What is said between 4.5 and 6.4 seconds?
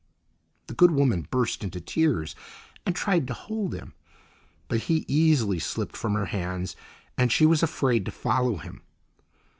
but he easily slipped from her